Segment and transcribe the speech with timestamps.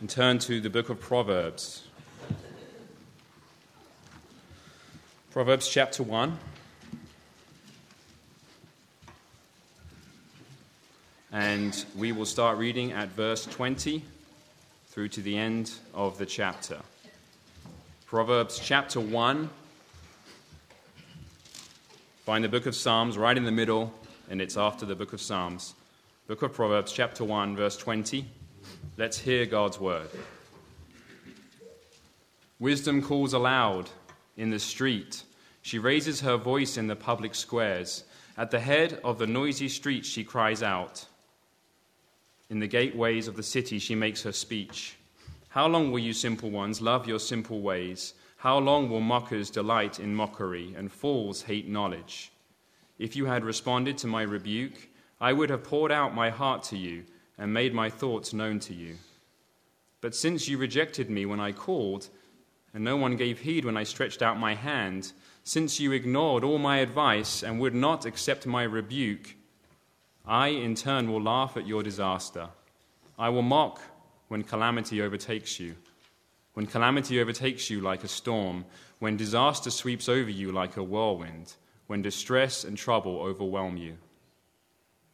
[0.00, 1.82] and turn to the book of Proverbs.
[5.30, 6.38] Proverbs chapter 1.
[11.32, 14.02] And we will start reading at verse 20
[14.86, 16.78] through to the end of the chapter.
[18.06, 19.50] Proverbs chapter 1.
[22.24, 23.92] Find the book of Psalms right in the middle,
[24.30, 25.74] and it's after the book of Psalms.
[26.26, 28.24] Book of Proverbs, chapter 1, verse 20.
[28.96, 30.08] Let's hear God's word.
[32.58, 33.88] Wisdom calls aloud
[34.36, 35.22] in the street.
[35.62, 38.04] She raises her voice in the public squares.
[38.36, 41.06] At the head of the noisy street, she cries out.
[42.50, 44.96] In the gateways of the city, she makes her speech.
[45.48, 48.14] How long will you simple ones love your simple ways?
[48.36, 52.32] How long will mockers delight in mockery and fools hate knowledge?
[52.98, 54.88] If you had responded to my rebuke,
[55.20, 57.04] I would have poured out my heart to you
[57.40, 58.96] and made my thoughts known to you.
[60.02, 62.08] But since you rejected me when I called,
[62.74, 66.58] and no one gave heed when I stretched out my hand, since you ignored all
[66.58, 69.34] my advice and would not accept my rebuke,
[70.26, 72.50] I in turn will laugh at your disaster.
[73.18, 73.80] I will mock
[74.28, 75.76] when calamity overtakes you.
[76.52, 78.66] When calamity overtakes you like a storm,
[78.98, 81.54] when disaster sweeps over you like a whirlwind,
[81.86, 83.96] when distress and trouble overwhelm you.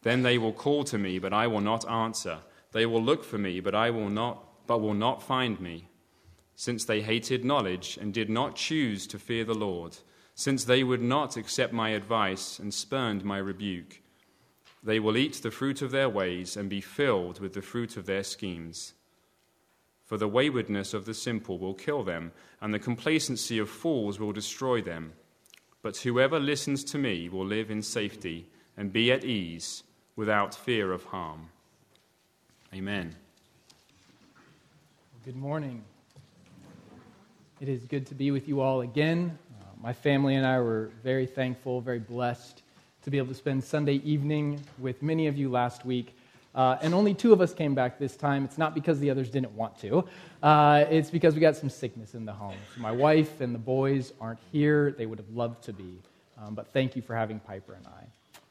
[0.03, 2.39] Then they will call to me, but I will not answer.
[2.73, 5.89] They will look for me, but I will not, but will not find me.
[6.55, 9.97] Since they hated knowledge and did not choose to fear the Lord,
[10.35, 14.01] since they would not accept my advice and spurned my rebuke,
[14.83, 18.07] they will eat the fruit of their ways and be filled with the fruit of
[18.07, 18.93] their schemes.
[20.05, 22.31] For the waywardness of the simple will kill them,
[22.61, 25.15] and the complacency of fools will destroy them.
[25.83, 29.83] But whoever listens to me will live in safety and be at ease
[30.17, 31.49] without fear of harm.
[32.75, 33.15] Amen.
[35.25, 35.85] Good morning.
[37.61, 39.39] It is good to be with you all again.
[39.61, 42.63] Uh, my family and I were very thankful, very blessed
[43.03, 46.17] to be able to spend Sunday evening with many of you last week.
[46.55, 48.45] Uh, and only two of us came back this time.
[48.45, 50.05] It's not because the others didn't want to,
[50.43, 52.57] uh, it's because we got some sickness in the home.
[52.75, 54.95] So my wife and the boys aren't here.
[54.97, 55.99] They would have loved to be.
[56.39, 58.05] Um, but thank you for having Piper and I.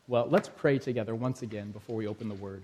[0.08, 2.64] Well, let's pray together once again before we open the word.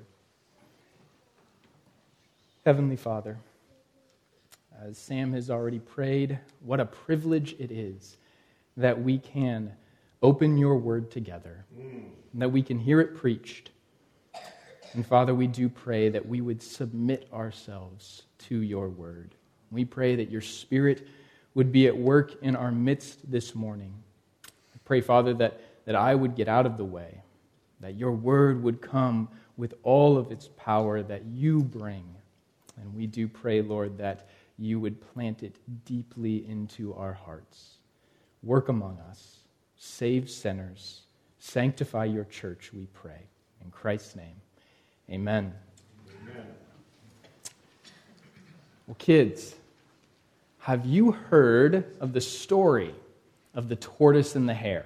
[2.66, 3.38] Heavenly Father,
[4.82, 8.18] as Sam has already prayed, what a privilege it is
[8.78, 9.74] that we can
[10.22, 11.66] open your word together,
[12.36, 13.72] that we can hear it preached
[14.94, 19.36] and Father, we do pray that we would submit ourselves to your word.
[19.72, 21.08] We pray that your spirit
[21.54, 23.94] would be at work in our midst this morning.
[24.46, 27.22] I pray, Father, that, that I would get out of the way,
[27.82, 29.28] that your word would come
[29.58, 32.06] with all of its power that you bring.
[32.78, 35.56] And we do pray, Lord, that you would plant it
[35.86, 37.78] deeply into our hearts.
[38.44, 39.38] Work among us,
[39.78, 41.02] save sinners,
[41.40, 43.28] sanctify your church, we pray.
[43.64, 44.36] In Christ's name.
[45.10, 45.54] Amen.
[46.24, 46.48] Amen.
[48.88, 49.56] Well, kids,
[50.60, 52.94] have you heard of the story
[53.54, 54.86] of the tortoise and the hare?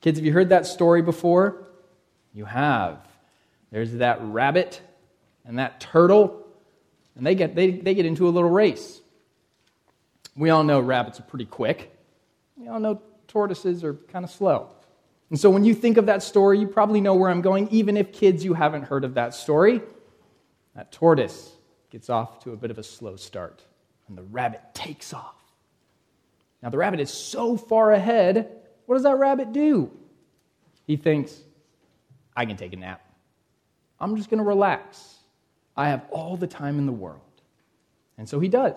[0.00, 1.68] Kids, have you heard that story before?
[2.32, 2.98] You have.
[3.70, 4.80] There's that rabbit
[5.44, 6.46] and that turtle,
[7.16, 9.00] and they get, they, they get into a little race.
[10.36, 11.94] We all know rabbits are pretty quick.
[12.56, 14.70] We all know tortoises are kind of slow.
[15.28, 17.96] And so when you think of that story, you probably know where I'm going, even
[17.96, 19.80] if kids, you haven't heard of that story.
[20.74, 21.52] That tortoise
[21.90, 23.62] gets off to a bit of a slow start,
[24.08, 25.34] and the rabbit takes off.
[26.62, 28.59] Now, the rabbit is so far ahead,
[28.90, 29.88] what does that rabbit do?
[30.84, 31.42] He thinks,
[32.36, 33.00] I can take a nap.
[34.00, 35.14] I'm just going to relax.
[35.76, 37.20] I have all the time in the world.
[38.18, 38.74] And so he does.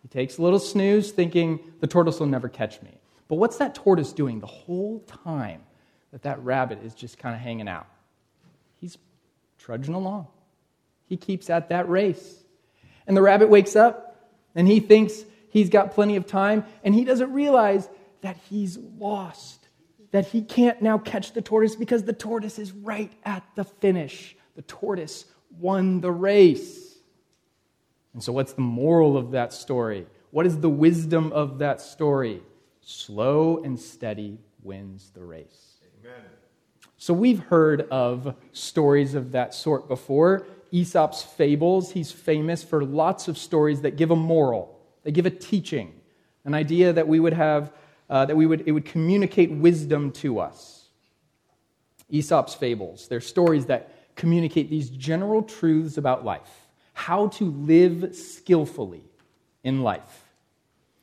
[0.00, 2.98] He takes a little snooze, thinking, the tortoise will never catch me.
[3.28, 5.60] But what's that tortoise doing the whole time
[6.12, 7.88] that that rabbit is just kind of hanging out?
[8.80, 8.96] He's
[9.58, 10.28] trudging along.
[11.10, 12.42] He keeps at that race.
[13.06, 17.04] And the rabbit wakes up and he thinks he's got plenty of time and he
[17.04, 17.86] doesn't realize
[18.26, 19.68] that he's lost,
[20.10, 24.34] that he can't now catch the tortoise because the tortoise is right at the finish.
[24.56, 25.26] The tortoise
[25.60, 26.98] won the race.
[28.12, 30.08] And so, what's the moral of that story?
[30.32, 32.42] What is the wisdom of that story?
[32.80, 35.76] Slow and steady wins the race.
[36.00, 36.24] Amen.
[36.96, 40.48] So we've heard of stories of that sort before.
[40.72, 45.30] Aesop's fables, he's famous for lots of stories that give a moral, they give a
[45.30, 45.92] teaching,
[46.44, 47.70] an idea that we would have,
[48.08, 50.88] uh, that we would, it would communicate wisdom to us.
[52.10, 56.66] Aesop's fables, they're stories that communicate these general truths about life
[56.96, 59.04] how to live skillfully
[59.62, 60.24] in life.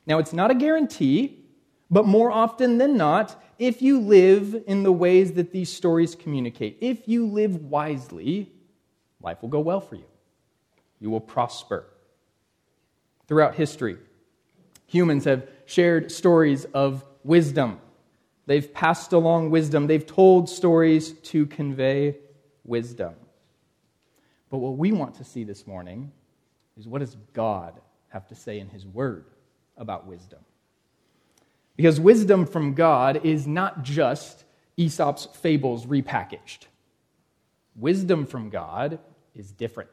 [0.07, 1.45] Now, it's not a guarantee,
[1.91, 6.79] but more often than not, if you live in the ways that these stories communicate,
[6.81, 8.51] if you live wisely,
[9.21, 10.07] life will go well for you.
[10.99, 11.85] You will prosper.
[13.27, 13.97] Throughout history,
[14.87, 17.79] humans have shared stories of wisdom.
[18.45, 19.87] They've passed along wisdom.
[19.87, 22.17] They've told stories to convey
[22.63, 23.13] wisdom.
[24.49, 26.11] But what we want to see this morning
[26.77, 27.79] is what does God
[28.09, 29.25] have to say in His Word
[29.77, 30.39] about wisdom?
[31.75, 34.43] Because wisdom from God is not just
[34.77, 36.67] Aesop's fables repackaged.
[37.75, 38.99] Wisdom from God
[39.33, 39.89] is different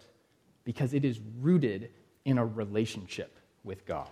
[0.65, 1.91] because it is rooted
[2.25, 4.09] in a relationship with God.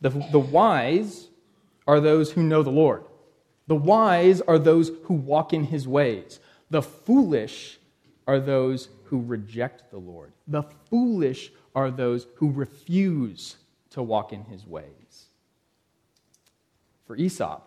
[0.00, 1.28] The, the wise
[1.86, 3.04] are those who know the Lord,
[3.66, 6.40] the wise are those who walk in his ways.
[6.70, 7.78] The foolish
[8.26, 10.32] are those who reject the Lord.
[10.46, 13.56] The foolish are those who refuse
[13.90, 15.26] to walk in his ways.
[17.06, 17.62] For Aesop,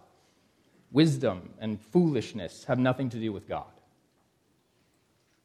[0.91, 3.65] wisdom and foolishness have nothing to do with God.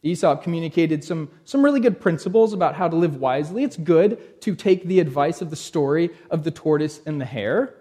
[0.06, 3.64] Aesop communicated some, some really good principles about how to live wisely.
[3.64, 7.74] It's good to take the advice of the story of the tortoise and the hare.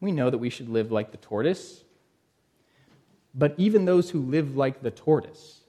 [0.00, 1.82] We know that we should live like the tortoise.
[3.34, 5.60] But even those who live like the tortoise,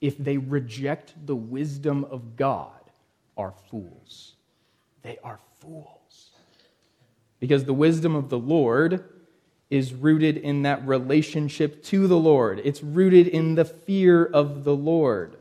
[0.00, 2.70] if they reject the wisdom of God,
[3.36, 4.34] are fools.
[5.02, 6.30] They are fools.
[7.40, 9.04] Because the wisdom of the Lord
[9.74, 14.74] is rooted in that relationship to the Lord, it's rooted in the fear of the
[14.74, 15.36] Lord.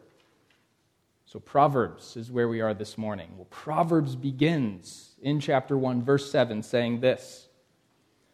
[1.28, 3.30] So, Proverbs is where we are this morning.
[3.36, 7.48] Well, Proverbs begins in chapter 1, verse 7, saying this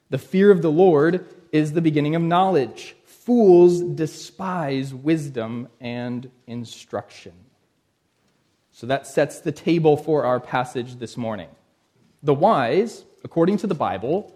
[0.10, 2.96] The fear of the Lord is the beginning of knowledge.
[3.04, 7.34] Fools despise wisdom and instruction.
[8.72, 11.50] So that sets the table for our passage this morning.
[12.24, 14.34] The wise, according to the Bible,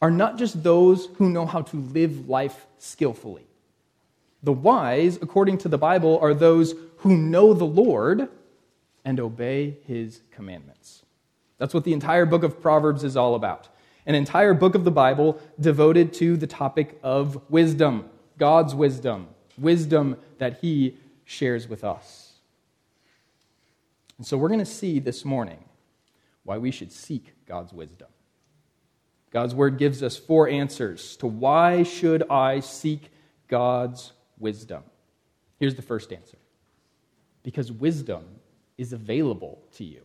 [0.00, 3.46] are not just those who know how to live life skillfully.
[4.42, 8.28] The wise, according to the Bible, are those who know the Lord
[9.04, 11.02] and obey his commandments.
[11.58, 13.68] That's what the entire book of Proverbs is all about.
[14.06, 18.08] An entire book of the Bible devoted to the topic of wisdom,
[18.38, 22.32] God's wisdom, wisdom that he shares with us.
[24.16, 25.64] And so we're going to see this morning
[26.44, 28.08] why we should seek God's wisdom.
[29.30, 33.10] God's word gives us four answers to why should I seek
[33.48, 34.82] God's wisdom.
[35.58, 36.38] Here's the first answer.
[37.42, 38.24] Because wisdom
[38.78, 40.02] is available to you.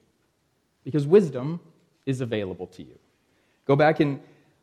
[0.84, 1.60] Because wisdom
[2.06, 3.00] is available to you.
[3.66, 4.20] Go back and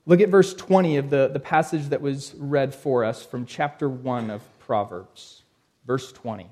[0.07, 3.89] look at verse 20 of the, the passage that was read for us from chapter
[3.89, 5.43] 1 of Proverbs.
[5.87, 6.47] Verse 20.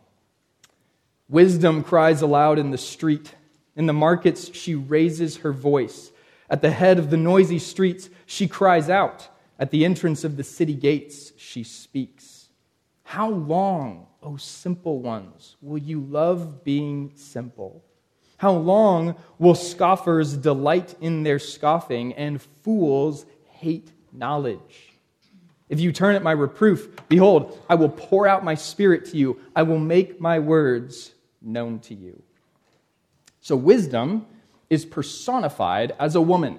[1.29, 3.35] Wisdom cries aloud in the street.
[3.77, 6.11] In the markets, she raises her voice.
[6.51, 9.29] At the head of the noisy streets, she cries out.
[9.59, 12.49] At the entrance of the city gates, she speaks.
[13.05, 17.85] How long, O simple ones, will you love being simple?
[18.39, 24.95] How long will scoffers delight in their scoffing and fools hate knowledge?
[25.69, 29.39] If you turn at my reproof, behold, I will pour out my spirit to you.
[29.55, 32.23] I will make my words known to you.
[33.41, 34.27] So, wisdom
[34.71, 36.59] is personified as a woman.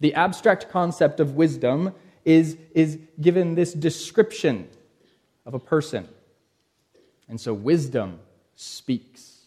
[0.00, 1.92] The abstract concept of wisdom
[2.24, 4.68] is, is given this description
[5.44, 6.08] of a person.
[7.28, 8.20] And so wisdom
[8.54, 9.40] speaks.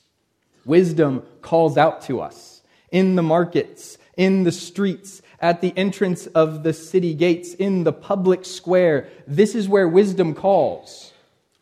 [0.65, 6.63] Wisdom calls out to us in the markets, in the streets, at the entrance of
[6.63, 9.07] the city gates, in the public square.
[9.27, 11.13] This is where wisdom calls.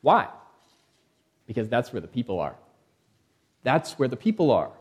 [0.02, 0.28] Why?
[1.46, 2.56] Because that's where the people are.
[3.64, 4.72] That's where the people are.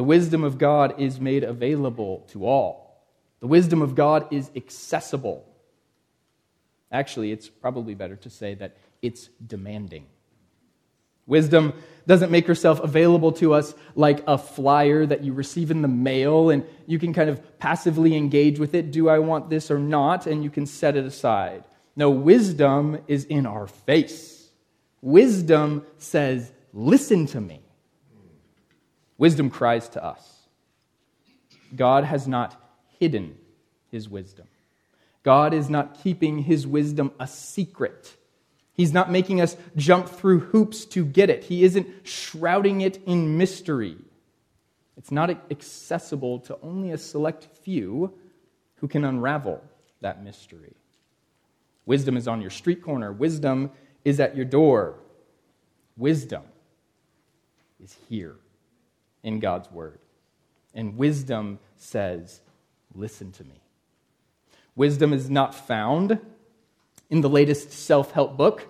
[0.00, 3.04] The wisdom of God is made available to all.
[3.40, 5.44] The wisdom of God is accessible.
[6.90, 10.06] Actually, it's probably better to say that it's demanding.
[11.26, 11.74] Wisdom
[12.06, 16.48] doesn't make herself available to us like a flyer that you receive in the mail
[16.48, 18.92] and you can kind of passively engage with it.
[18.92, 20.26] Do I want this or not?
[20.26, 21.62] And you can set it aside.
[21.94, 24.48] No, wisdom is in our face.
[25.02, 27.60] Wisdom says, Listen to me.
[29.20, 30.48] Wisdom cries to us.
[31.76, 32.58] God has not
[32.98, 33.36] hidden
[33.90, 34.46] his wisdom.
[35.22, 38.16] God is not keeping his wisdom a secret.
[38.72, 41.44] He's not making us jump through hoops to get it.
[41.44, 43.98] He isn't shrouding it in mystery.
[44.96, 48.14] It's not accessible to only a select few
[48.76, 49.62] who can unravel
[50.00, 50.72] that mystery.
[51.84, 53.70] Wisdom is on your street corner, wisdom
[54.02, 54.94] is at your door.
[55.98, 56.44] Wisdom
[57.78, 58.36] is here
[59.22, 59.98] in God's word.
[60.74, 62.40] And wisdom says,
[62.94, 63.62] Listen to me.
[64.74, 66.18] Wisdom is not found
[67.08, 68.68] in the latest self help book.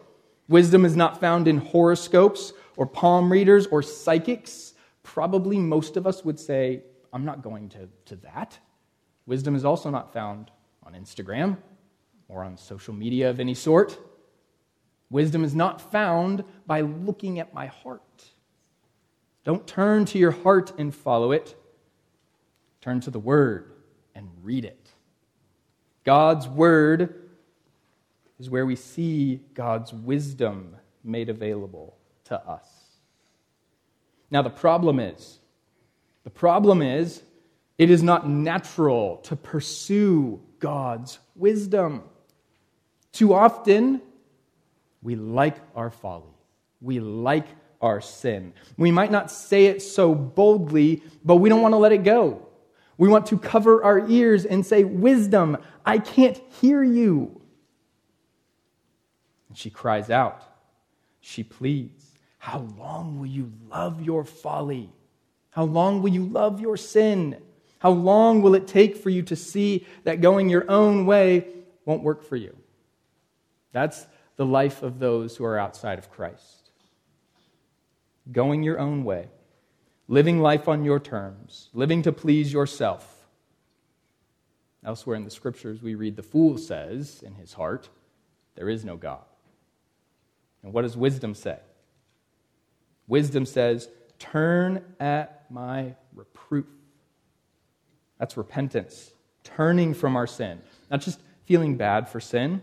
[0.49, 4.75] Wisdom is not found in horoscopes or palm readers or psychics.
[5.03, 8.59] Probably most of us would say, I'm not going to, to that.
[9.27, 10.51] Wisdom is also not found
[10.83, 11.57] on Instagram
[12.29, 13.99] or on social media of any sort.
[15.11, 18.25] Wisdom is not found by looking at my heart.
[19.45, 21.57] Don't turn to your heart and follow it.
[22.81, 23.73] Turn to the Word
[24.15, 24.91] and read it.
[26.05, 27.31] God's Word
[28.39, 32.67] is where we see God's wisdom made available to us.
[34.31, 35.39] Now, the problem is,
[36.25, 37.23] the problem is,
[37.79, 42.03] it is not natural to pursue God's wisdom.
[43.13, 44.03] Too often,
[45.03, 46.35] we like our folly.
[46.81, 47.47] We like
[47.81, 48.53] our sin.
[48.77, 52.47] We might not say it so boldly, but we don't want to let it go.
[52.99, 55.57] We want to cover our ears and say, Wisdom,
[55.87, 57.41] I can't hear you.
[59.49, 60.43] And she cries out.
[61.21, 62.05] She pleads,
[62.39, 64.93] How long will you love your folly?
[65.51, 67.41] How long will you love your sin?
[67.79, 71.47] How long will it take for you to see that going your own way
[71.87, 72.55] won't work for you?
[73.73, 74.07] That's
[74.37, 76.60] the life of those who are outside of Christ.
[78.33, 79.29] Going your own way,
[80.09, 83.17] living life on your terms, living to please yourself.
[84.85, 87.89] Elsewhere in the scriptures, we read the fool says in his heart,
[88.55, 89.25] There is no God.
[90.63, 91.59] And what does wisdom say?
[93.07, 96.67] Wisdom says, Turn at my reproof.
[98.19, 99.13] That's repentance,
[99.45, 100.61] turning from our sin.
[100.91, 102.63] Not just feeling bad for sin,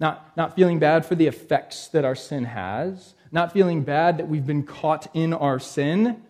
[0.00, 4.28] not, not feeling bad for the effects that our sin has, not feeling bad that
[4.28, 6.22] we've been caught in our sin,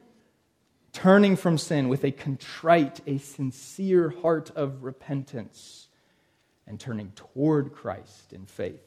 [0.92, 5.88] turning from sin with a contrite, a sincere heart of repentance,
[6.66, 8.82] and turning toward Christ in faith.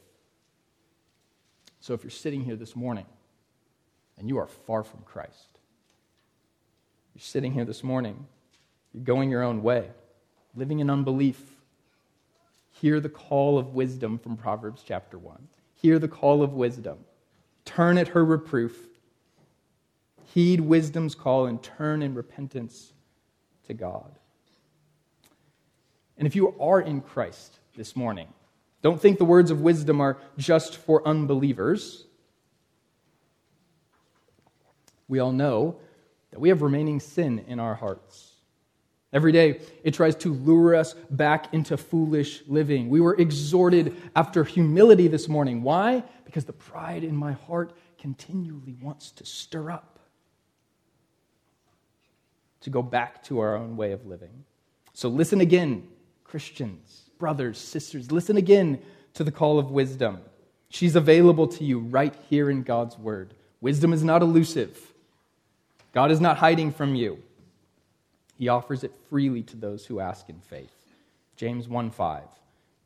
[1.79, 3.05] So if you're sitting here this morning
[4.17, 5.59] and you are far from Christ,
[7.15, 8.27] you're sitting here this morning,
[8.93, 9.89] you're going your own way,
[10.55, 11.41] living in unbelief,
[12.81, 15.47] Hear the call of wisdom from Proverbs chapter 1.
[15.75, 16.99] Hear the call of wisdom.
[17.65, 18.87] Turn at her reproof.
[20.33, 22.93] Heed wisdom's call and turn in repentance
[23.67, 24.17] to God.
[26.17, 28.27] And if you are in Christ this morning,
[28.81, 32.05] don't think the words of wisdom are just for unbelievers.
[35.07, 35.77] We all know
[36.31, 38.30] that we have remaining sin in our hearts.
[39.13, 42.87] Every day, it tries to lure us back into foolish living.
[42.87, 45.63] We were exhorted after humility this morning.
[45.63, 46.03] Why?
[46.23, 49.99] Because the pride in my heart continually wants to stir up,
[52.61, 54.45] to go back to our own way of living.
[54.93, 55.87] So listen again,
[56.23, 58.81] Christians, brothers, sisters, listen again
[59.15, 60.19] to the call of wisdom.
[60.69, 63.33] She's available to you right here in God's Word.
[63.59, 64.93] Wisdom is not elusive,
[65.91, 67.21] God is not hiding from you.
[68.41, 70.73] He offers it freely to those who ask in faith.
[71.35, 72.23] James 1 5.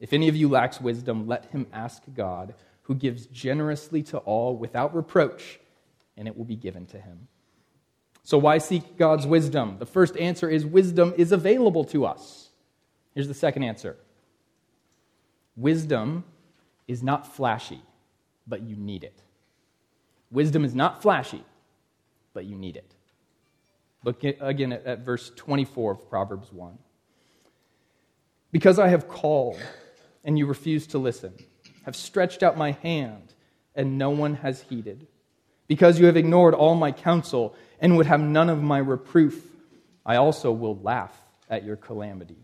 [0.01, 4.57] If any of you lacks wisdom, let him ask God, who gives generously to all
[4.57, 5.61] without reproach,
[6.17, 7.29] and it will be given to him.
[8.21, 9.77] So, why seek God's wisdom?
[9.79, 12.49] The first answer is wisdom is available to us.
[13.13, 13.95] Here's the second answer
[15.55, 16.25] wisdom
[16.85, 17.81] is not flashy,
[18.45, 19.21] but you need it.
[20.31, 21.45] Wisdom is not flashy,
[22.33, 22.94] but you need it.
[24.05, 26.77] Look again at, at verse 24 of Proverbs 1.
[28.51, 29.59] Because I have called
[30.23, 31.33] and you refuse to listen,
[31.83, 33.33] have stretched out my hand
[33.75, 35.07] and no one has heeded.
[35.67, 39.43] Because you have ignored all my counsel and would have none of my reproof,
[40.05, 41.19] I also will laugh
[41.49, 42.37] at your calamity.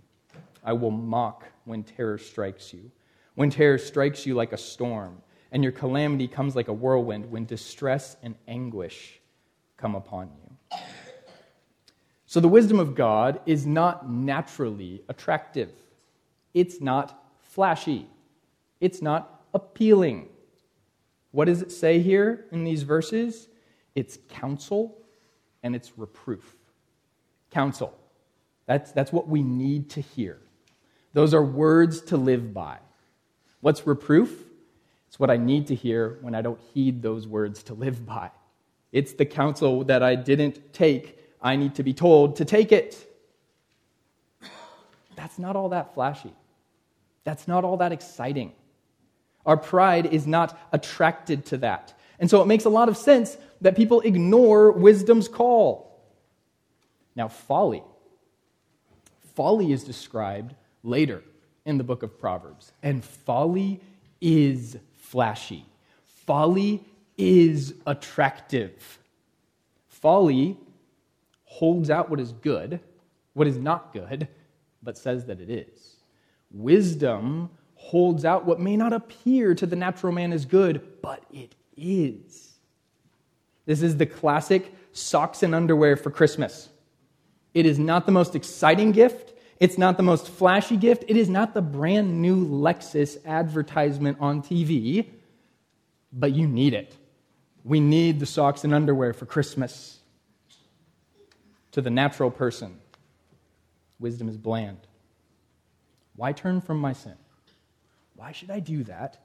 [0.64, 2.92] I will mock when terror strikes you.
[3.36, 7.46] When terror strikes you like a storm, and your calamity comes like a whirlwind, when
[7.46, 9.20] distress and anguish
[9.78, 10.78] come upon you.
[12.32, 15.70] So the wisdom of God is not naturally attractive.
[16.54, 18.08] It's not flashy.
[18.80, 20.30] It's not appealing.
[21.32, 23.50] What does it say here in these verses?
[23.96, 24.98] It's counsel
[25.62, 26.56] and it's reproof.
[27.50, 27.94] Counsel.
[28.66, 30.40] That's, that's what we need to hear.
[31.12, 32.78] Those are words to live by.
[33.60, 34.46] What's reproof?
[35.10, 38.32] It's what I need to hear when I don't heed those words to live by.
[38.94, 43.08] It's the counsel that I didn't take I need to be told to take it.
[45.16, 46.34] That's not all that flashy.
[47.24, 48.54] That's not all that exciting.
[49.46, 51.94] Our pride is not attracted to that.
[52.20, 56.00] And so it makes a lot of sense that people ignore wisdom's call.
[57.16, 57.84] Now, folly.
[59.36, 61.24] Folly is described later
[61.66, 63.80] in the book of Proverbs, and folly
[64.20, 65.66] is flashy.
[66.26, 66.84] Folly
[67.18, 69.00] is attractive.
[69.88, 70.58] Folly
[71.52, 72.80] holds out what is good,
[73.34, 74.30] what is not good,
[74.82, 75.98] but says that it is.
[76.50, 81.54] Wisdom holds out what may not appear to the natural man as good, but it
[81.76, 82.58] is.
[83.66, 86.70] This is the classic socks and underwear for Christmas.
[87.54, 89.34] It is not the most exciting gift.
[89.60, 91.04] It's not the most flashy gift.
[91.10, 95.06] It is not the brand new Lexus advertisement on TV,
[96.14, 96.96] but you need it.
[97.66, 100.01] We need the socks and underwear for Christmas.
[101.72, 102.78] To the natural person,
[104.00, 104.78] wisdom is bland.
[106.16, 107.16] Why turn from my sin?
[108.16, 109.18] Why should I do that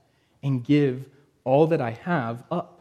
[0.42, 1.04] and give
[1.44, 2.80] all that I have up?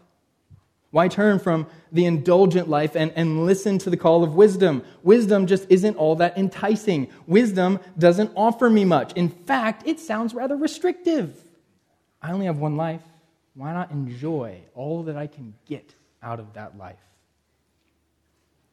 [0.91, 4.81] Why turn from the indulgent life and, and listen to the call of wisdom?
[5.03, 7.09] Wisdom just isn't all that enticing.
[7.27, 9.11] Wisdom doesn't offer me much.
[9.13, 11.43] In fact, it sounds rather restrictive.
[12.21, 13.01] I only have one life.
[13.55, 15.93] Why not enjoy all that I can get
[16.23, 16.95] out of that life?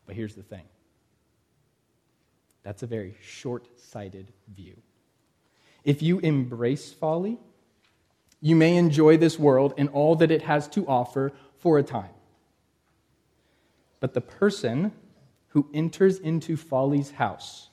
[0.07, 0.63] But here's the thing
[2.63, 4.77] that's a very short sighted view.
[5.85, 7.39] If you embrace folly,
[8.41, 12.11] you may enjoy this world and all that it has to offer for a time.
[14.01, 14.93] But the person
[15.49, 17.69] who enters into folly's house,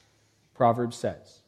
[0.53, 1.41] Proverbs says,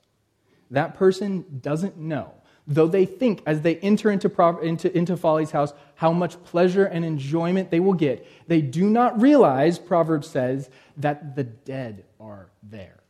[0.72, 2.34] that person doesn't know,
[2.66, 4.32] though they think as they enter into,
[4.62, 9.22] into, into folly's house how much pleasure and enjoyment they will get, they do not
[9.22, 13.01] realize, Proverbs says, that the dead are there,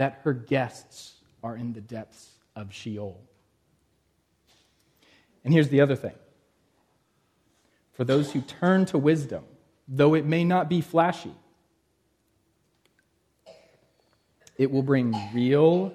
[0.00, 3.20] that her guests are in the depths of Sheol.
[5.44, 6.14] And here's the other thing
[7.92, 9.44] for those who turn to wisdom,
[9.86, 11.34] though it may not be flashy,
[14.56, 15.92] it will bring real,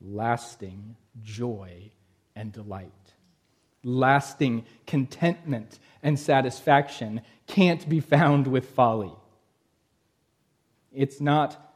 [0.00, 0.94] lasting
[1.24, 1.90] joy
[2.36, 2.92] and delight.
[3.82, 9.12] Lasting contentment and satisfaction can't be found with folly.
[10.92, 11.73] It's not,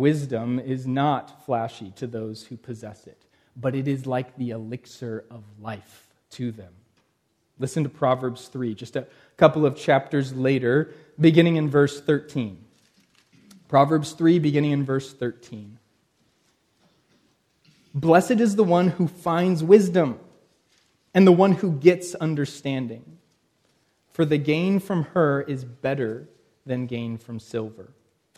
[0.00, 3.22] wisdom is not flashy to those who possess it,
[3.54, 6.72] but it is like the elixir of life to them.
[7.58, 12.58] Listen to Proverbs 3, just a couple of chapters later, beginning in verse 13.
[13.68, 15.78] Proverbs 3, beginning in verse 13.
[17.94, 20.18] Blessed is the one who finds wisdom
[21.12, 23.18] and the one who gets understanding,
[24.12, 26.28] for the gain from her is better
[26.64, 27.92] than gain from silver,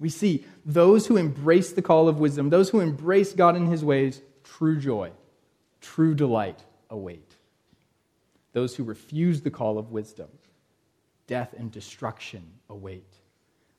[0.00, 3.84] we see those who embrace the call of wisdom, those who embrace God in his
[3.84, 5.12] ways, true joy,
[5.80, 7.36] true delight await.
[8.52, 10.28] Those who refuse the call of wisdom,
[11.26, 13.06] death and destruction await.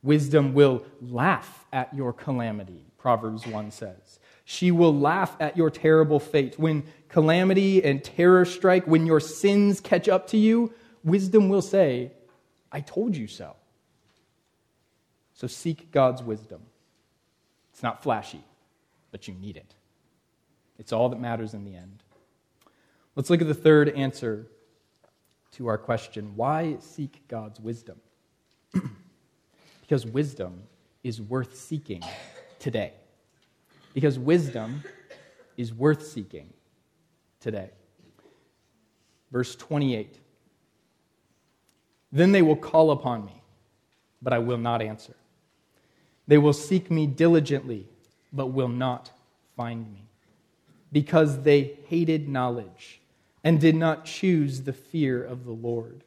[0.04, 4.20] Wisdom will laugh at your calamity, Proverbs 1 says.
[4.46, 6.58] She will laugh at your terrible fate.
[6.58, 12.12] When calamity and terror strike, when your sins catch up to you, wisdom will say,
[12.72, 13.56] I told you so.
[15.34, 16.62] So seek God's wisdom.
[17.74, 18.44] It's not flashy,
[19.12, 19.74] but you need it.
[20.78, 22.04] It's all that matters in the end.
[23.16, 24.48] Let's look at the third answer
[25.54, 28.00] to our question why seek God's wisdom?
[29.82, 30.64] because wisdom
[31.04, 32.02] is worth seeking
[32.60, 32.94] today.
[33.94, 34.84] Because wisdom
[35.58, 36.54] is worth seeking
[37.40, 37.72] today.
[39.32, 40.18] Verse 28
[42.12, 43.44] Then they will call upon me,
[44.22, 45.16] but I will not answer.
[46.32, 47.90] They will seek me diligently,
[48.32, 49.12] but will not
[49.58, 50.06] find me,
[50.90, 53.02] because they hated knowledge
[53.44, 56.06] and did not choose the fear of the Lord,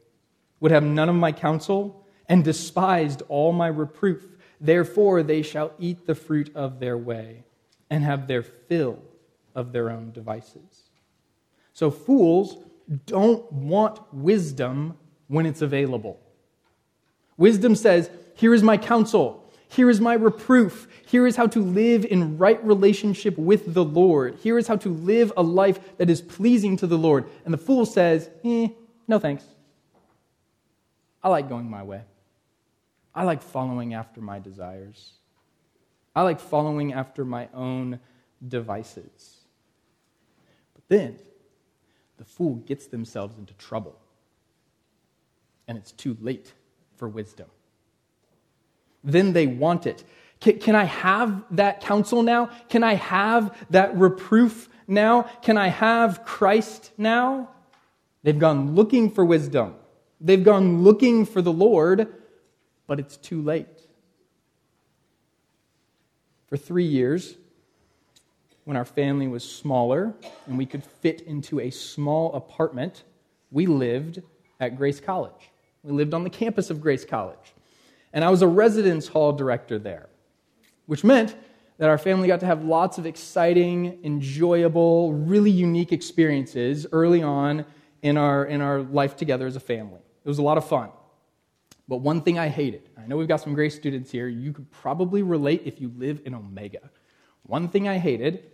[0.60, 4.24] would have none of my counsel, and despised all my reproof.
[4.58, 7.44] Therefore they shall eat the fruit of their way,
[7.90, 9.02] and have their fill
[9.54, 10.88] of their own devices.
[11.74, 12.64] So fools
[13.04, 14.96] don't want wisdom
[15.28, 16.18] when it's available.
[17.36, 19.43] Wisdom says, Here is my counsel.
[19.74, 20.86] Here is my reproof.
[21.04, 24.36] Here is how to live in right relationship with the Lord.
[24.36, 27.28] Here is how to live a life that is pleasing to the Lord.
[27.44, 28.68] And the fool says, eh,
[29.08, 29.42] no thanks.
[31.24, 32.02] I like going my way.
[33.12, 35.14] I like following after my desires.
[36.14, 37.98] I like following after my own
[38.46, 39.38] devices.
[40.74, 41.18] But then
[42.16, 43.98] the fool gets themselves into trouble.
[45.66, 46.52] And it's too late
[46.96, 47.48] for wisdom.
[49.04, 50.02] Then they want it.
[50.40, 52.46] Can, can, I have that counsel now?
[52.68, 55.22] Can I have that reproof now?
[55.42, 57.50] Can I have Christ now?
[58.22, 59.74] They've gone looking for wisdom.
[60.20, 62.08] They've gone looking for the Lord,
[62.86, 63.68] but it's too late.
[66.46, 67.36] For three years,
[68.64, 70.14] when our family was smaller
[70.46, 73.04] and we could fit into a small apartment,
[73.50, 74.22] we lived
[74.60, 75.50] at Grace College.
[75.82, 77.53] We lived on the campus of Grace College.
[78.14, 80.08] And I was a residence hall director there,
[80.86, 81.36] which meant
[81.78, 87.66] that our family got to have lots of exciting, enjoyable, really unique experiences early on
[88.02, 90.00] in our, in our life together as a family.
[90.24, 90.90] It was a lot of fun.
[91.88, 94.70] But one thing I hated, I know we've got some great students here, you could
[94.70, 96.90] probably relate if you live in Omega.
[97.42, 98.44] One thing I hated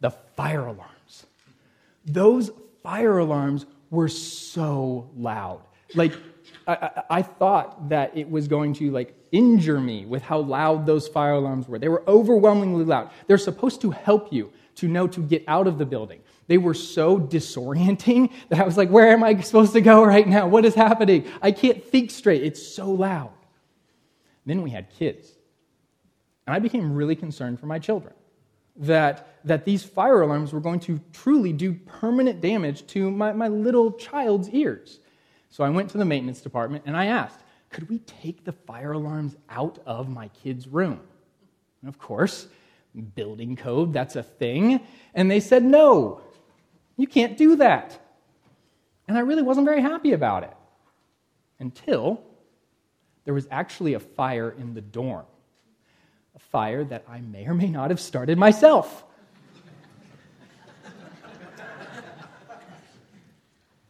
[0.00, 1.26] the fire alarms.
[2.04, 2.50] Those
[2.82, 5.62] fire alarms were so loud.
[5.94, 6.12] Like,
[6.66, 11.06] I, I, thought that it was going to like injure me with how loud those
[11.08, 11.78] fire alarms were.
[11.78, 13.10] They were overwhelmingly loud.
[13.26, 16.20] They're supposed to help you to know to get out of the building.
[16.46, 20.26] They were so disorienting that I was like, where am I supposed to go right
[20.26, 20.46] now?
[20.46, 21.26] What is happening?
[21.42, 22.42] I can't think straight.
[22.42, 23.30] It's so loud.
[24.46, 25.30] Then we had kids.
[26.46, 28.12] And I became really concerned for my children
[28.76, 33.48] that, that these fire alarms were going to truly do permanent damage to my, my
[33.48, 35.00] little child's ears.
[35.54, 37.38] So I went to the maintenance department and I asked,
[37.70, 40.98] could we take the fire alarms out of my kid's room?
[41.80, 42.48] And of course,
[43.14, 44.80] building code, that's a thing.
[45.14, 46.22] And they said, no,
[46.96, 48.00] you can't do that.
[49.06, 50.56] And I really wasn't very happy about it
[51.60, 52.20] until
[53.24, 55.24] there was actually a fire in the dorm
[56.34, 59.04] a fire that I may or may not have started myself.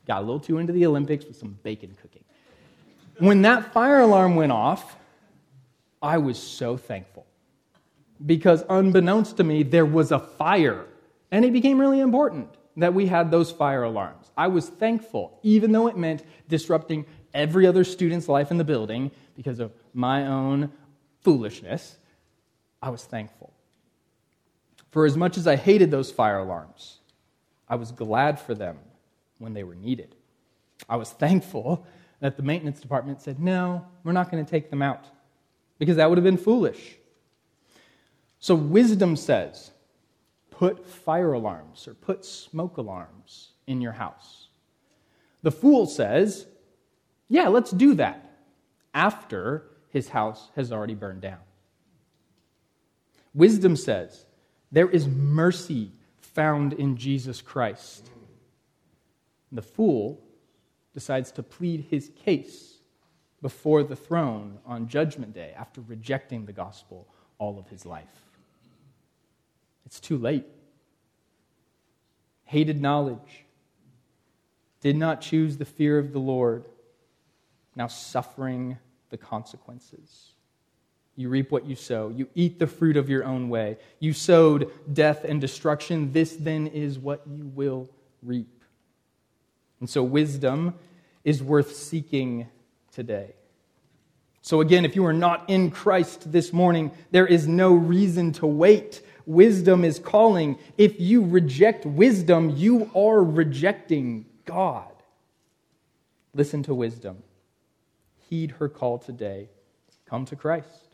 [0.07, 2.25] Got a little too into the Olympics with some bacon cooking.
[3.19, 4.97] When that fire alarm went off,
[6.03, 7.27] I was so thankful.
[8.25, 10.85] Because unbeknownst to me, there was a fire.
[11.31, 14.31] And it became really important that we had those fire alarms.
[14.37, 19.11] I was thankful, even though it meant disrupting every other student's life in the building
[19.37, 20.73] because of my own
[21.23, 21.97] foolishness.
[22.83, 23.53] I was thankful.
[24.91, 26.99] For as much as I hated those fire alarms,
[27.69, 28.79] I was glad for them
[29.39, 30.15] when they were needed.
[30.89, 31.87] I was thankful
[32.21, 35.05] that the maintenance department said, No, we're not going to take them out,
[35.79, 36.97] because that would have been foolish.
[38.39, 39.71] So, wisdom says,
[40.51, 44.49] put fire alarms or put smoke alarms in your house.
[45.43, 46.47] The fool says,
[47.29, 48.39] Yeah, let's do that
[48.93, 51.41] after his house has already burned down.
[53.35, 54.25] Wisdom says
[54.71, 58.11] there is mercy found in Jesus Christ.
[59.55, 60.21] The fool
[60.93, 62.79] decides to plead his case
[63.41, 67.07] before the throne on Judgment Day after rejecting the gospel
[67.39, 68.05] all of his life.
[69.87, 70.45] It's too late.
[72.45, 73.45] Hated knowledge,
[74.81, 76.65] did not choose the fear of the Lord,
[77.75, 78.77] now suffering
[79.11, 80.33] the consequences.
[81.17, 82.09] You reap what you sow.
[82.09, 83.79] You eat the fruit of your own way.
[84.01, 86.13] You sowed death and destruction.
[86.13, 87.89] This then is what you will
[88.23, 88.54] reap.
[89.85, 90.77] And so, wisdom
[91.25, 92.47] is worth seeking
[92.91, 93.35] today.
[94.41, 98.47] So, again, if you are not in Christ this morning, there is no reason to
[98.47, 99.03] wait.
[99.27, 100.59] Wisdom is calling.
[100.79, 104.91] If you reject wisdom, you are rejecting God.
[106.33, 107.23] Listen to wisdom.
[108.31, 109.51] Heed her call today.
[110.07, 110.89] Come to Christ.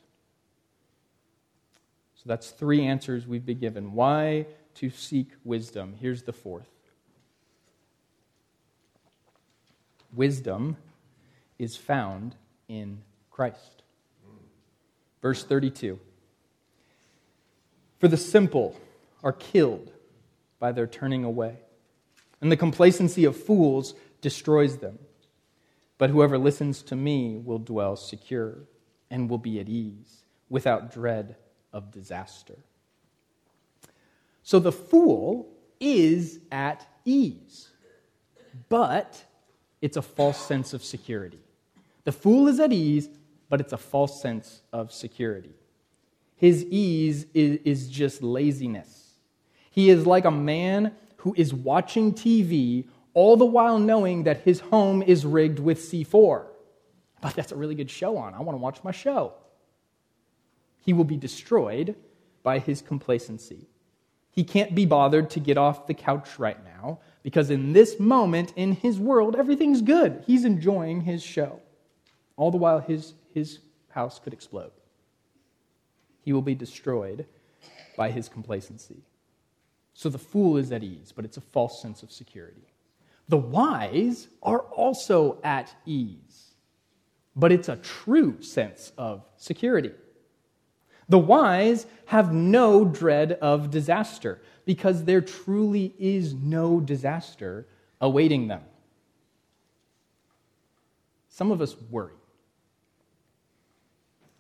[2.17, 3.93] So that's three answers we've been given.
[3.93, 5.95] Why to seek wisdom?
[6.01, 6.67] Here's the fourth
[10.15, 10.77] wisdom
[11.59, 12.35] is found
[12.69, 13.83] in Christ.
[15.23, 15.99] Verse 32
[17.99, 18.79] For the simple
[19.23, 19.93] are killed
[20.59, 21.57] by their turning away,
[22.41, 24.99] and the complacency of fools destroys them.
[25.99, 28.57] But whoever listens to me will dwell secure
[29.11, 31.37] and will be at ease without dread
[31.73, 32.57] of disaster.
[34.43, 37.69] So the fool is at ease,
[38.69, 39.25] but
[39.81, 41.41] it's a false sense of security.
[42.05, 43.09] The fool is at ease,
[43.49, 45.55] but it's a false sense of security.
[46.37, 49.19] His ease is, is just laziness.
[49.71, 54.61] He is like a man who is watching TV all the while knowing that his
[54.61, 56.47] home is rigged with C4.
[57.21, 58.35] but that's a really good show on.
[58.35, 59.35] I want to watch my show.
[60.85, 61.95] He will be destroyed
[62.43, 63.69] by his complacency.
[64.31, 68.53] He can't be bothered to get off the couch right now because in this moment
[68.57, 70.25] in his world, everything's good.
[70.27, 71.61] He's enjoying his show.
[72.37, 73.59] All the while, his, his
[73.91, 74.71] house could explode.
[76.23, 77.27] He will be destroyed
[77.97, 79.03] by his complacency.
[79.93, 82.63] So the fool is at ease, but it's a false sense of security.
[83.29, 86.55] The wise are also at ease,
[87.37, 89.93] but it's a true sense of security.
[91.11, 97.67] The wise have no dread of disaster because there truly is no disaster
[98.01, 98.63] awaiting them.
[101.29, 102.15] Some of us worry.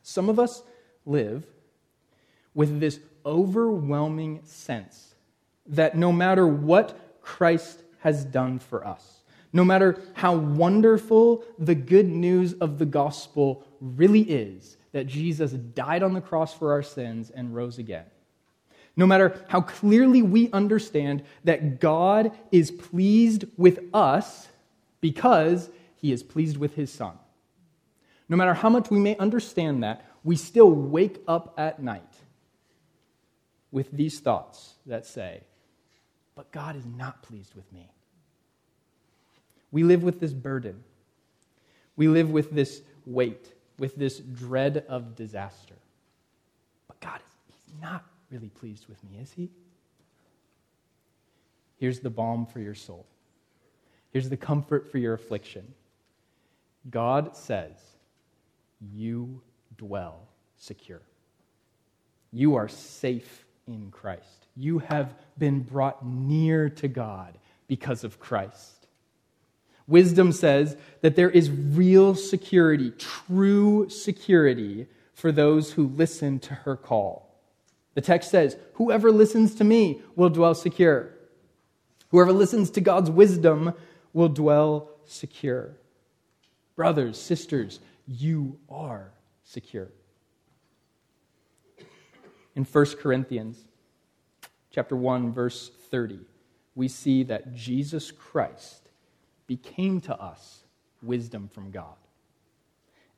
[0.04, 0.62] Some of us
[1.04, 1.44] live
[2.54, 5.16] with this overwhelming sense
[5.66, 12.06] that no matter what Christ has done for us, no matter how wonderful the good
[12.06, 17.30] news of the gospel really is, that Jesus died on the cross for our sins
[17.30, 18.06] and rose again.
[18.96, 24.48] No matter how clearly we understand that God is pleased with us
[25.00, 27.16] because he is pleased with his Son.
[28.28, 32.02] No matter how much we may understand that, we still wake up at night
[33.70, 35.42] with these thoughts that say,
[36.34, 37.90] But God is not pleased with me.
[39.70, 40.82] We live with this burden.
[41.96, 45.74] We live with this weight with this dread of disaster.
[46.86, 49.48] But God, is, He's not really pleased with me, is He?
[51.78, 53.06] Here's the balm for your soul.
[54.12, 55.72] Here's the comfort for your affliction.
[56.90, 57.72] God says,
[58.94, 59.40] You
[59.78, 61.00] dwell secure.
[62.32, 64.46] You are safe in Christ.
[64.56, 68.79] You have been brought near to God because of Christ.
[69.86, 76.76] Wisdom says that there is real security, true security for those who listen to her
[76.76, 77.30] call.
[77.94, 81.10] The text says, Whoever listens to me will dwell secure.
[82.10, 83.74] Whoever listens to God's wisdom
[84.12, 85.76] will dwell secure.
[86.76, 89.12] Brothers, sisters, you are
[89.44, 89.88] secure.
[92.56, 93.64] In 1 Corinthians
[94.70, 96.20] chapter 1 verse 30,
[96.74, 98.79] we see that Jesus Christ
[99.50, 100.62] became to us
[101.02, 101.96] wisdom from God.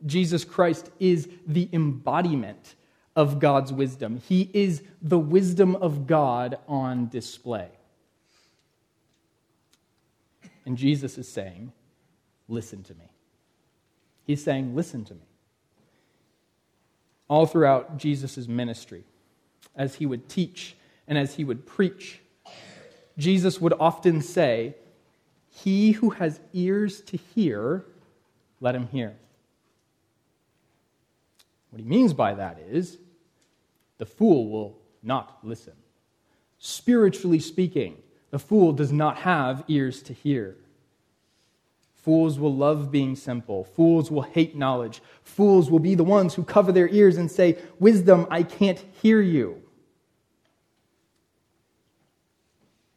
[0.06, 2.74] Jesus Christ is the embodiment
[3.14, 4.16] of God's wisdom.
[4.16, 7.68] He is the wisdom of God on display.
[10.64, 11.70] And Jesus is saying,
[12.48, 13.10] Listen to me.
[14.24, 15.28] He's saying, Listen to me.
[17.28, 19.04] All throughout Jesus' ministry,
[19.76, 22.20] as he would teach and as he would preach,
[23.18, 24.76] Jesus would often say,
[25.54, 27.84] he who has ears to hear,
[28.60, 29.14] let him hear.
[31.70, 32.98] What he means by that is
[33.98, 35.74] the fool will not listen.
[36.58, 37.96] Spiritually speaking,
[38.30, 40.56] the fool does not have ears to hear.
[41.94, 43.62] Fools will love being simple.
[43.62, 45.02] Fools will hate knowledge.
[45.22, 49.20] Fools will be the ones who cover their ears and say, Wisdom, I can't hear
[49.20, 49.62] you.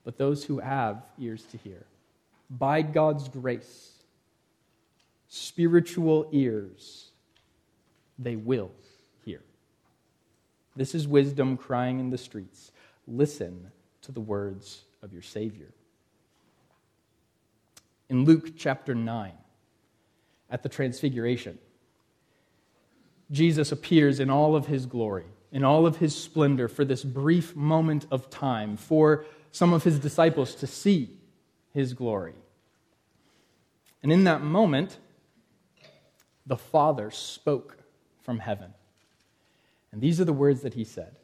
[0.04, 1.86] But those who have ears to hear,
[2.58, 3.92] by God's grace,
[5.28, 7.12] spiritual ears,
[8.18, 8.72] they will
[9.24, 9.42] hear.
[10.76, 12.72] This is wisdom crying in the streets.
[13.08, 13.72] Listen
[14.04, 15.74] to the words of your Savior.
[18.10, 19.32] In Luke chapter 9,
[20.50, 21.58] at the Transfiguration,
[23.32, 27.56] Jesus appears in all of his glory, in all of his splendor for this brief
[27.56, 31.10] moment of time for some of his disciples to see
[31.74, 32.36] his glory.
[34.06, 35.00] And in that moment,
[36.46, 37.80] the Father spoke
[38.22, 38.72] from heaven.
[39.92, 41.16] And these are the words that he said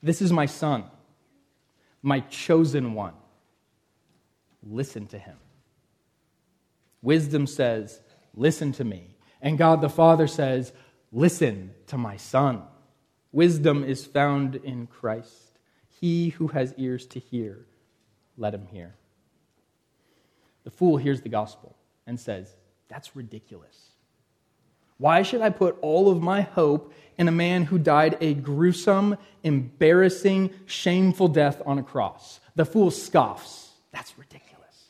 [0.00, 0.84] This is my Son,
[2.02, 3.14] my chosen one.
[4.62, 5.38] Listen to him.
[7.02, 8.00] Wisdom says,
[8.36, 9.16] Listen to me.
[9.42, 10.72] And God the Father says,
[11.10, 12.62] Listen to my Son.
[13.32, 15.58] Wisdom is found in Christ.
[16.00, 17.66] He who has ears to hear,
[18.36, 18.94] let him hear.
[20.66, 21.76] The fool hears the gospel
[22.08, 22.56] and says,
[22.88, 23.90] That's ridiculous.
[24.98, 29.16] Why should I put all of my hope in a man who died a gruesome,
[29.44, 32.40] embarrassing, shameful death on a cross?
[32.56, 33.70] The fool scoffs.
[33.92, 34.86] That's ridiculous.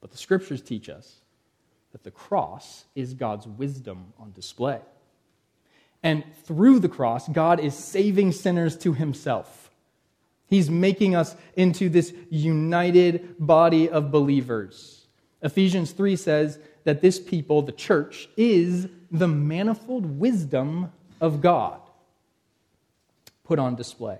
[0.00, 1.20] But the scriptures teach us
[1.92, 4.80] that the cross is God's wisdom on display.
[6.02, 9.65] And through the cross, God is saving sinners to himself.
[10.48, 15.06] He's making us into this united body of believers.
[15.42, 21.80] Ephesians 3 says that this people, the church, is the manifold wisdom of God
[23.44, 24.18] put on display.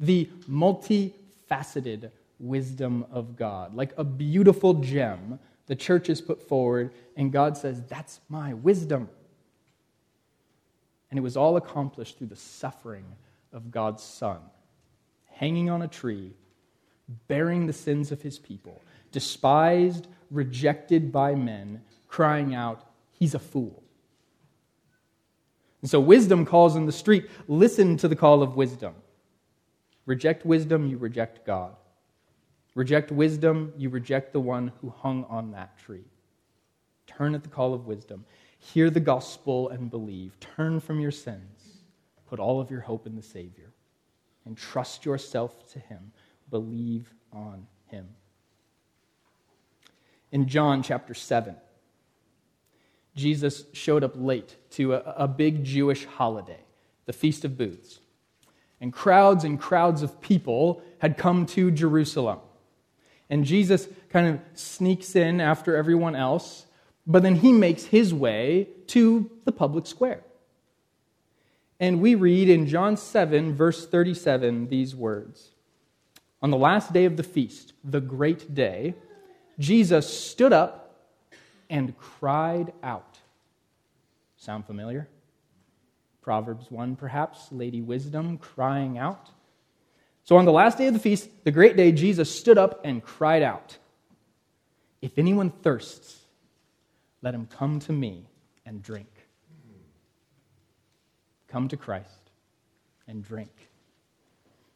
[0.00, 3.74] The multifaceted wisdom of God.
[3.74, 9.08] Like a beautiful gem, the church is put forward, and God says, That's my wisdom.
[11.10, 13.04] And it was all accomplished through the suffering
[13.52, 14.38] of God's Son,
[15.34, 16.32] hanging on a tree,
[17.28, 23.84] bearing the sins of his people, despised, rejected by men, crying out, He's a fool.
[25.80, 27.30] And so wisdom calls in the street.
[27.46, 28.94] Listen to the call of wisdom.
[30.06, 31.76] Reject wisdom, you reject God.
[32.74, 36.04] Reject wisdom, you reject the one who hung on that tree.
[37.06, 38.24] Turn at the call of wisdom.
[38.58, 40.38] Hear the gospel and believe.
[40.40, 41.82] Turn from your sins.
[42.28, 43.70] Put all of your hope in the Savior.
[44.44, 46.12] And trust yourself to Him.
[46.50, 48.08] Believe on Him.
[50.30, 51.56] In John chapter 7,
[53.14, 56.60] Jesus showed up late to a, a big Jewish holiday,
[57.04, 58.00] the Feast of Booths.
[58.80, 62.38] And crowds and crowds of people had come to Jerusalem.
[63.30, 66.66] And Jesus kind of sneaks in after everyone else,
[67.06, 70.22] but then he makes his way to the public square.
[71.82, 75.50] And we read in John 7, verse 37, these words
[76.40, 78.94] On the last day of the feast, the great day,
[79.58, 81.08] Jesus stood up
[81.68, 83.18] and cried out.
[84.36, 85.08] Sound familiar?
[86.20, 89.30] Proverbs 1, perhaps, Lady Wisdom crying out.
[90.22, 93.02] So on the last day of the feast, the great day, Jesus stood up and
[93.02, 93.76] cried out
[95.00, 96.26] If anyone thirsts,
[97.22, 98.28] let him come to me
[98.64, 99.21] and drink.
[101.52, 102.30] Come to Christ
[103.06, 103.52] and drink.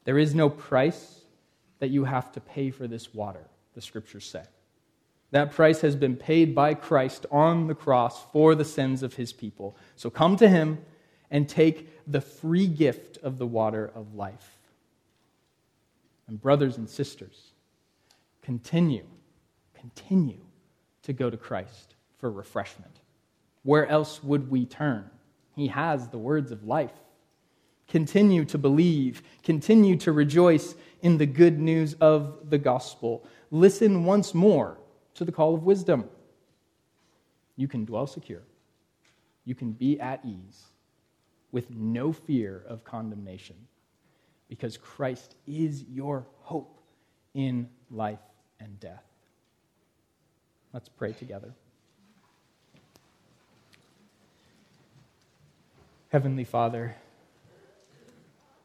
[0.05, 1.23] There is no price
[1.79, 4.43] that you have to pay for this water, the scriptures say.
[5.31, 9.33] That price has been paid by Christ on the cross for the sins of his
[9.33, 9.75] people.
[9.97, 10.79] So come to him
[11.31, 14.59] and take the free gift of the water of life.
[16.29, 17.53] And, brothers and sisters,
[18.43, 19.07] continue,
[19.75, 20.45] continue
[21.05, 23.01] to go to Christ for refreshment.
[23.63, 25.11] Where else would we turn?
[25.57, 26.93] He has the words of life.
[27.89, 33.27] Continue to believe, continue to rejoice in the good news of the gospel.
[33.51, 34.79] Listen once more
[35.15, 36.09] to the call of wisdom.
[37.57, 38.43] You can dwell secure,
[39.45, 40.67] you can be at ease
[41.53, 43.57] with no fear of condemnation
[44.49, 46.81] because Christ is your hope
[47.35, 48.19] in life
[48.61, 49.05] and death.
[50.73, 51.55] Let's pray together.
[56.17, 56.97] Heavenly Father,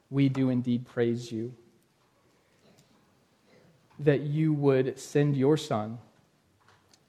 [0.09, 1.53] we do indeed praise you
[3.99, 5.97] that you would send your Son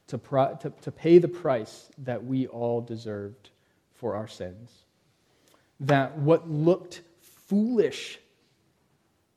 [0.07, 3.51] to, pro- to, to pay the price that we all deserved
[3.93, 4.69] for our sins.
[5.79, 8.19] That what looked foolish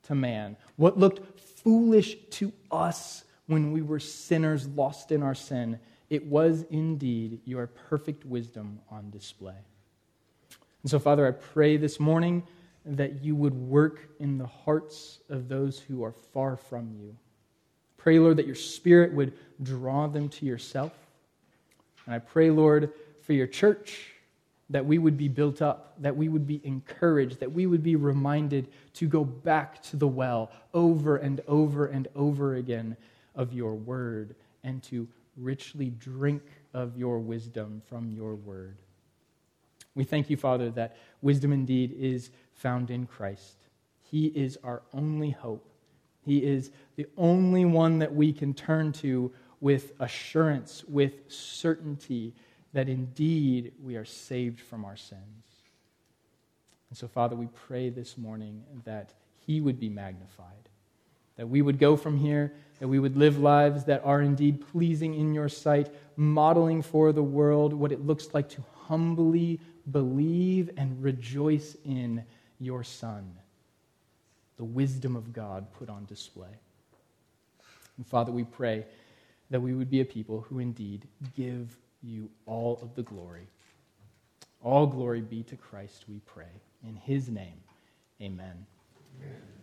[0.09, 5.79] to man, what looked foolish to us when we were sinners lost in our sin,
[6.11, 9.55] it was indeed your perfect wisdom on display.
[10.87, 12.44] And so, Father, I pray this morning
[12.85, 17.16] that you would work in the hearts of those who are far from you.
[17.96, 20.92] Pray, Lord, that your Spirit would draw them to yourself.
[22.05, 24.12] And I pray, Lord, for your church,
[24.70, 27.96] that we would be built up, that we would be encouraged, that we would be
[27.96, 32.96] reminded to go back to the well over and over and over again
[33.35, 36.44] of your word and to richly drink
[36.75, 38.77] of your wisdom from your word.
[39.97, 43.57] We thank you, Father, that wisdom indeed is found in Christ.
[44.03, 45.69] He is our only hope.
[46.21, 52.35] He is the only one that we can turn to with assurance, with certainty
[52.75, 55.23] that indeed we are saved from our sins.
[56.91, 59.15] And so, Father, we pray this morning that
[59.47, 60.69] He would be magnified,
[61.37, 65.15] that we would go from here, that we would live lives that are indeed pleasing
[65.15, 69.59] in your sight, modeling for the world what it looks like to humbly
[69.91, 72.24] believe and rejoice in
[72.59, 73.34] your Son,
[74.57, 76.61] the wisdom of God put on display.
[77.97, 78.84] And Father, we pray
[79.51, 81.07] that we would be a people who indeed
[81.37, 83.47] give you all of the glory.
[84.62, 86.62] All glory be to Christ, we pray.
[86.87, 87.61] In his name,
[88.20, 88.66] amen.
[89.20, 89.56] amen.